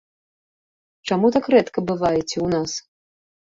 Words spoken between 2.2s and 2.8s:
ў нас?